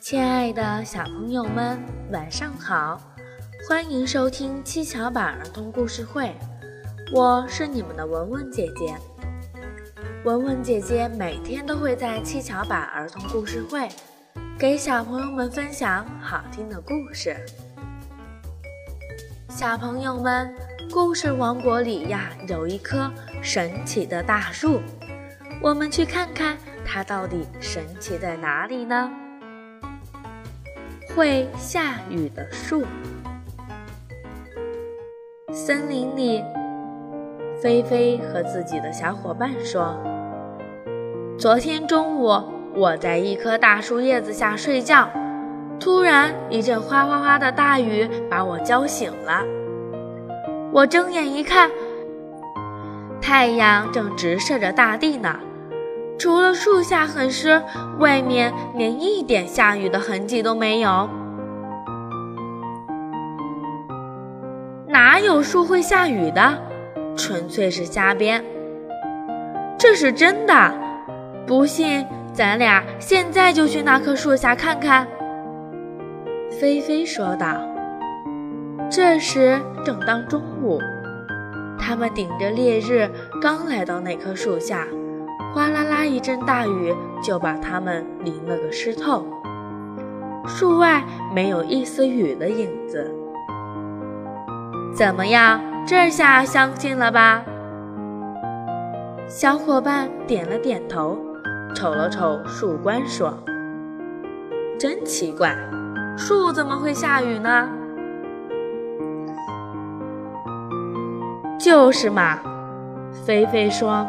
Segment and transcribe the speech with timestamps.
[0.00, 1.82] 亲爱的小朋友们，
[2.12, 3.00] 晚上好！
[3.68, 6.34] 欢迎收听七巧板儿童故事会，
[7.12, 8.94] 我是你们的文文姐姐。
[10.24, 13.88] 文文姐姐每天都会在七巧板儿童故事会
[14.58, 17.36] 给小朋友们分享好听的故事。
[19.48, 20.54] 小朋友们，
[20.90, 23.10] 故事王国里呀有一棵
[23.40, 24.80] 神奇的大树，
[25.62, 29.10] 我们去看看它到底神奇在哪里呢？
[31.16, 32.84] 会下雨的树。
[35.50, 36.44] 森林里，
[37.58, 39.96] 菲菲和自己的小伙伴说
[41.40, 42.38] ：“昨天中午，
[42.74, 45.08] 我在一棵大树叶子下睡觉，
[45.80, 49.42] 突然一阵哗哗哗的大雨把我浇醒了。
[50.70, 51.70] 我睁眼一看，
[53.22, 55.40] 太阳正直射着大地呢。
[56.18, 57.62] 除了树下很湿，
[57.98, 61.08] 外面连一点下雨的痕迹都没有。
[64.88, 66.58] 哪有树会下雨的？
[67.16, 68.42] 纯粹是瞎编。
[69.78, 70.72] 这是真的，
[71.46, 75.06] 不信咱俩现在就去那棵树下看看。”
[76.58, 77.60] 菲菲说道。
[78.90, 80.80] 这时正当中午，
[81.78, 83.10] 他们顶着烈日
[83.42, 84.86] 刚来到那棵树下。
[85.56, 89.26] 哗啦啦，一阵大雨就把他们淋了个湿透。
[90.46, 91.02] 树外
[91.34, 93.10] 没有一丝雨的影子。
[94.94, 97.42] 怎么样，这下相信了吧？
[99.28, 101.16] 小伙伴点了点头，
[101.74, 103.32] 瞅了瞅树冠，说
[104.78, 105.56] ：“真奇怪，
[106.18, 107.66] 树怎么会下雨呢？”
[111.58, 112.40] 就是嘛，
[113.24, 114.06] 菲菲说。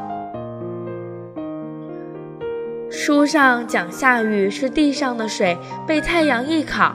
[3.08, 6.94] 书上讲，下雨是地上的水被太阳一烤，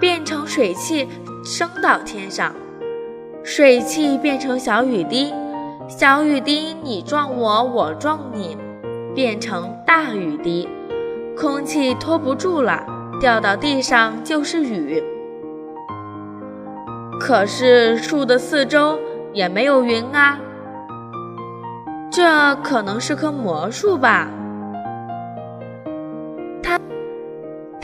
[0.00, 1.08] 变成水汽
[1.44, 2.52] 升到天上，
[3.44, 5.32] 水汽变成小雨滴，
[5.86, 8.58] 小雨滴你撞我，我撞你，
[9.14, 10.68] 变成大雨滴，
[11.38, 12.84] 空气拖不住了，
[13.20, 15.00] 掉到地上就是雨。
[17.20, 18.98] 可是树的四周
[19.32, 20.36] 也没有云啊，
[22.10, 24.28] 这可能是棵魔术吧。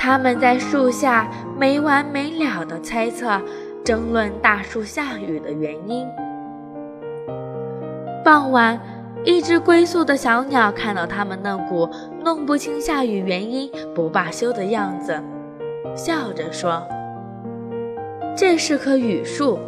[0.04, 1.26] 他们在树下
[1.58, 3.40] 没完没了的猜测、
[3.82, 6.06] 争论大树下雨的原因。
[8.22, 8.78] 傍晚，
[9.24, 11.88] 一只归宿的小鸟看到他们那股
[12.22, 15.18] 弄不清下雨原因、不罢休的样子，
[15.96, 16.86] 笑着说
[18.36, 19.58] ：“这是棵雨树。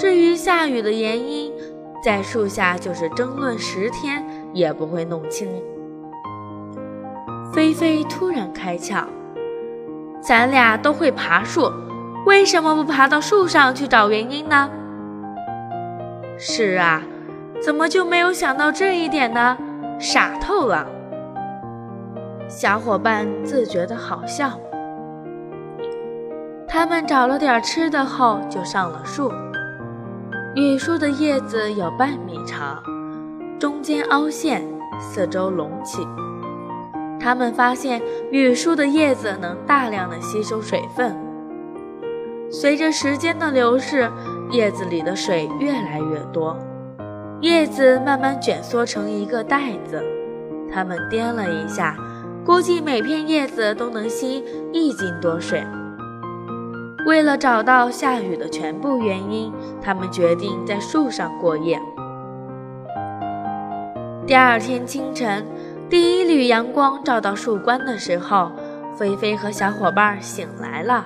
[0.00, 1.52] 至于下雨的原因，
[2.04, 5.48] 在树下就是争论十天也不会弄清。”
[7.54, 9.04] 菲菲突然开窍。
[10.26, 11.70] 咱俩都会爬树，
[12.24, 14.70] 为什么不爬到树上去找原因呢？
[16.38, 17.02] 是啊，
[17.62, 19.58] 怎么就没有想到这一点呢？
[19.98, 20.86] 傻透了！
[22.48, 24.58] 小伙伴自觉的好笑。
[26.66, 29.30] 他们找了点吃的后，就上了树。
[30.54, 32.82] 雨树的叶子有半米长，
[33.60, 34.66] 中间凹陷，
[34.98, 36.06] 四周隆起。
[37.20, 41.16] 他们发现雨树的叶子能大量的吸收水分。
[42.50, 44.10] 随着时间的流逝，
[44.50, 46.56] 叶子里的水越来越多，
[47.40, 50.02] 叶子慢慢卷缩成一个袋子。
[50.72, 51.96] 他们掂了一下，
[52.44, 55.64] 估计每片叶子都能吸一斤多水。
[57.06, 59.52] 为了找到下雨的全部原因，
[59.82, 61.80] 他们决定在树上过夜。
[64.26, 65.44] 第二天清晨。
[65.90, 68.50] 第一缕阳光照到树冠的时候，
[68.96, 71.04] 菲菲和小伙伴醒来了。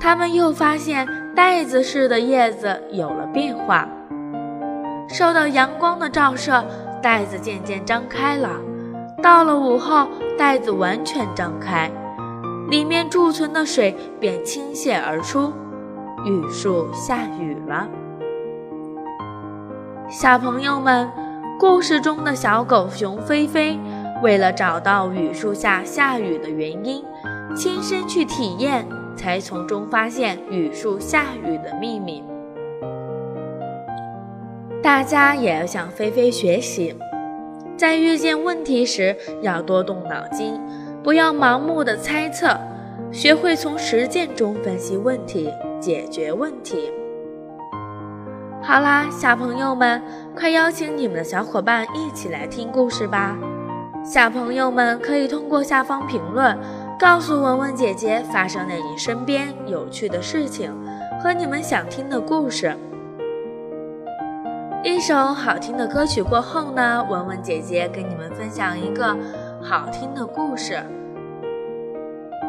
[0.00, 3.86] 他们又发现袋子似的叶子有了变化。
[5.08, 6.64] 受到阳光的照射，
[7.02, 8.48] 袋子渐渐张开了。
[9.22, 10.08] 到了午后，
[10.38, 11.90] 袋子完全张开，
[12.68, 15.52] 里面贮存的水便倾泻而出。
[16.24, 17.86] 雨树下雨了，
[20.08, 21.23] 小朋友们。
[21.58, 23.78] 故事中的小狗熊菲菲，
[24.22, 27.02] 为了找到雨树下下雨的原因，
[27.56, 28.86] 亲身去体验，
[29.16, 32.24] 才从中发现雨树下雨的秘密。
[34.82, 36.94] 大家也要向菲菲学习，
[37.76, 40.60] 在遇见问题时要多动脑筋，
[41.02, 42.58] 不要盲目的猜测，
[43.12, 45.48] 学会从实践中分析问题，
[45.80, 46.90] 解决问题。
[48.66, 50.02] 好啦，小朋友们，
[50.34, 53.36] 快邀请你们的小伙伴一起来听故事吧！
[54.02, 56.58] 小朋友们可以通过下方评论，
[56.98, 60.74] 告诉文文姐姐发生在你身边有趣的事情
[61.22, 62.74] 和你们想听的故事。
[64.82, 69.14] 一首好听的歌曲过后呢，文文姐姐跟你们分享一个
[69.60, 70.82] 好听的故事。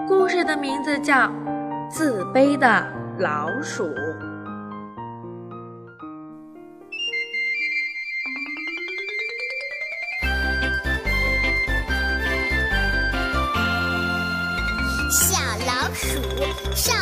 [0.08, 1.14] 故事的名字叫
[1.90, 2.88] 《自卑的
[3.20, 3.84] 老鼠》。
[16.76, 16.94] 上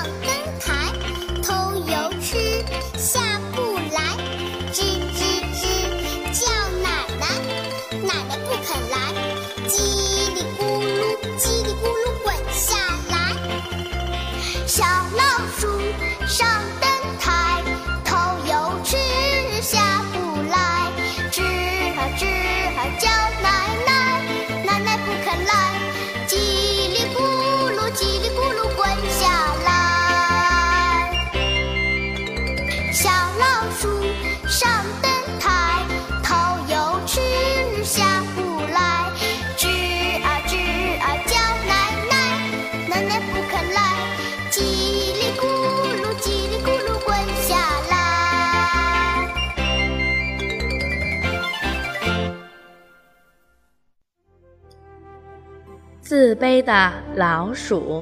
[56.24, 58.02] 自卑的老鼠，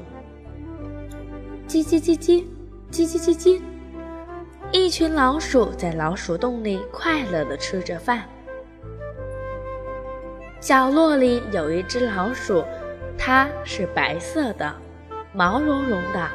[1.66, 2.44] 叽叽叽叽，
[2.88, 3.60] 叽叽叽叽，
[4.70, 8.22] 一群老鼠在老鼠洞里快乐地吃着饭。
[10.60, 12.64] 角落里有一只老鼠，
[13.18, 14.72] 它是白色的，
[15.32, 16.28] 毛茸茸的，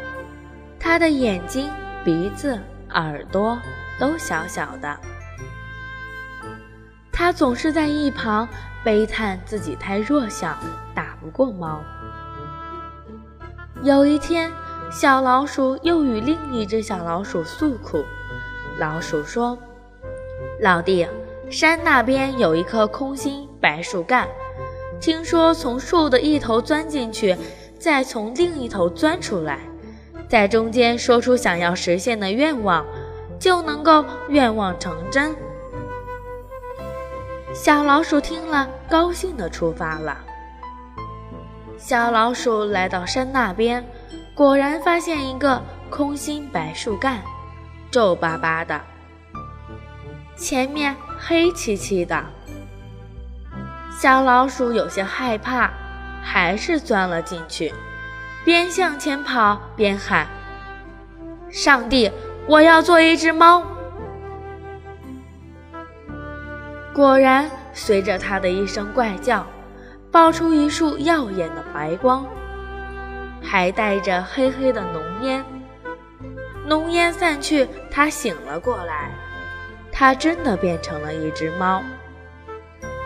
[0.77, 1.69] 它的眼睛、
[2.03, 3.57] 鼻子、耳朵
[3.97, 4.97] 都小小的。
[7.13, 8.45] 它总是在一旁
[8.87, 10.57] 悲叹自己太弱小，
[10.95, 11.81] 打不过猫。
[13.83, 14.49] 有一天，
[14.89, 18.01] 小老鼠又与另一只小老鼠诉苦。
[18.79, 19.57] 老鼠说
[20.63, 21.05] ：“老弟，
[21.49, 24.25] 山那边有一棵空心白树干，
[25.01, 27.35] 听说从树的一头钻进去，
[27.77, 29.59] 再从另一头钻出来，
[30.29, 32.85] 在中间说出想要实现的愿望，
[33.37, 35.35] 就能够愿望成真。”
[37.59, 40.15] 小老鼠听了，高兴地出发了。
[41.75, 43.83] 小老鼠来到山那边，
[44.35, 45.59] 果然发现一个
[45.89, 47.19] 空心白树干，
[47.89, 48.79] 皱巴巴的，
[50.35, 52.23] 前面黑漆漆的。
[53.99, 55.71] 小老鼠有些害怕，
[56.21, 57.73] 还是钻了进去，
[58.45, 60.27] 边向前跑边喊
[61.49, 62.11] ：“上帝，
[62.47, 63.63] 我要做一只猫！”
[66.97, 69.45] 果然，随着它的一声怪叫，
[70.11, 72.25] 爆出一束耀眼的白光，
[73.39, 75.45] 还带着黑黑的浓烟。
[76.65, 79.11] 浓烟散去，它醒了过来，
[79.91, 81.83] 它真的变成了一只猫，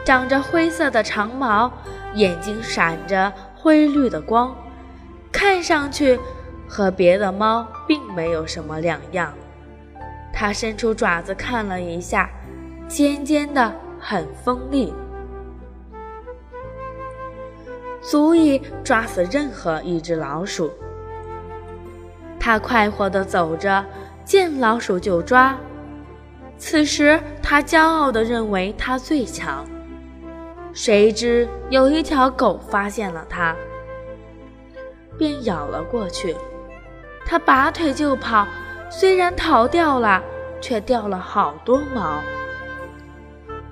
[0.05, 1.69] 长着灰色的长毛，
[2.13, 4.55] 眼睛闪着灰绿的光，
[5.33, 6.17] 看上去
[6.65, 9.33] 和别的猫并没有什么两样。
[10.31, 12.29] 它伸出爪子看了一下。
[12.91, 14.93] 尖尖的，很锋利，
[18.01, 20.69] 足以抓死任何一只老鼠。
[22.37, 23.85] 它快活地走着，
[24.25, 25.57] 见老鼠就抓。
[26.57, 29.65] 此时，它骄傲地认为它最强。
[30.73, 33.55] 谁知有一条狗发现了它，
[35.17, 36.35] 便咬了过去。
[37.25, 38.45] 它拔腿就跑，
[38.89, 40.21] 虽然逃掉了，
[40.59, 42.21] 却掉了好多毛。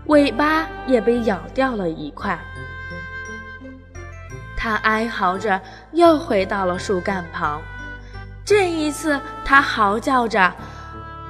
[0.09, 2.37] 尾巴也被咬掉了一块，
[4.57, 5.61] 它哀嚎着
[5.91, 7.61] 又回到了树干旁。
[8.43, 10.51] 这一次，它嚎叫着：“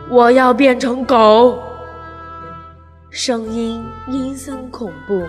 [0.10, 1.62] 我要变成狗！”
[3.12, 5.28] 声音阴森恐怖。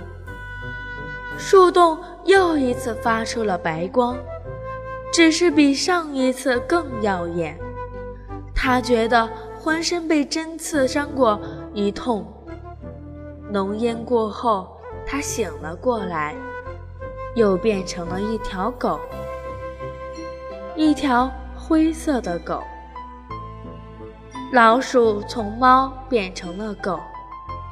[1.36, 4.16] 树洞又一次发出了白光，
[5.12, 7.58] 只是比上一次更耀眼。
[8.54, 9.28] 他觉得
[9.58, 11.40] 浑身被针刺伤过
[11.74, 12.32] 一痛。
[13.52, 16.36] 浓烟过后，他醒了过来，
[17.34, 19.00] 又变成了一条狗，
[20.76, 22.62] 一条灰色的狗。
[24.52, 27.00] 老鼠从猫变成了狗，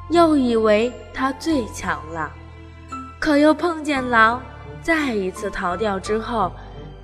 [0.09, 2.29] 又以为它最强了，
[3.19, 4.41] 可又碰见狼，
[4.81, 6.51] 再一次逃掉之后，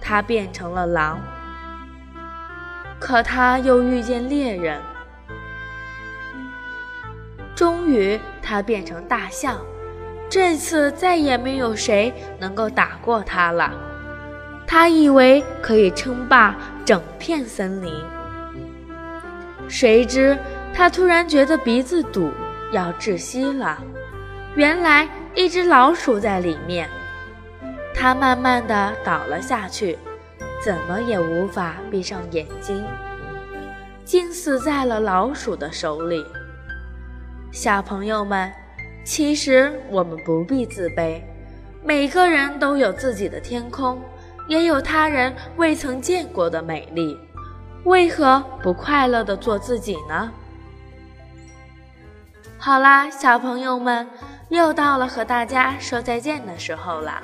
[0.01, 1.17] 它变成了狼。
[2.99, 4.81] 可它又遇见猎人。
[7.53, 9.57] 终于，它变成大象。
[10.29, 13.73] 这次再也没有谁能够打过它了。
[14.67, 17.93] 他以为可以称霸整片森林，
[19.67, 20.35] 谁知
[20.73, 22.31] 他突然觉得鼻子堵，
[22.71, 23.77] 要窒息了。
[24.55, 26.89] 原来一只老鼠在里面，
[27.93, 29.97] 他慢慢的倒了下去，
[30.63, 32.83] 怎么也无法闭上眼睛，
[34.03, 36.25] 竟死在了老鼠的手里。
[37.55, 38.51] 小朋友们，
[39.05, 41.21] 其实我们不必自卑，
[41.85, 43.97] 每个人都有自己的天空。
[44.49, 47.17] 也有他人未曾见过的美丽，
[47.85, 50.29] 为何不快乐的做自己呢？
[52.57, 54.05] 好啦，小朋友们，
[54.49, 57.23] 又到了和大家说再见的时候了。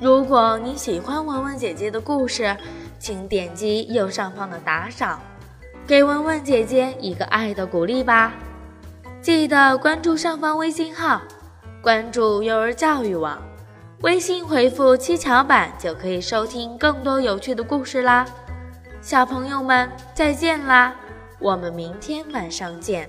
[0.00, 2.56] 如果你喜欢文文姐姐的故事，
[2.98, 5.20] 请点击右上方的打赏，
[5.86, 8.32] 给文文姐姐一个爱的鼓励吧。
[9.22, 11.22] 记得关注上方微信号，
[11.80, 13.40] 关注幼儿教育网。
[14.00, 18.26] 微信回复“七巧板”就可以收听更多有趣的故事啦，
[19.00, 20.92] 小朋友们再见啦，
[21.38, 23.08] 我们明天晚上见。